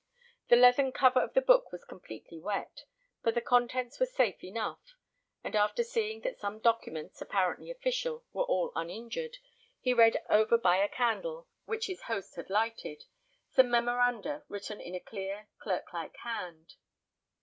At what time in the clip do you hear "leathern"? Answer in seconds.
0.55-0.93